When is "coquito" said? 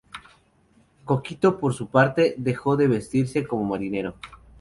1.05-1.59